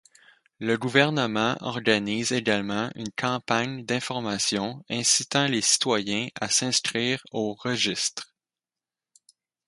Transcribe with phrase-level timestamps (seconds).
[0.59, 8.33] Le gouvernement organise également une campagne d'information incitant les citoyens à s'inscrire au registre.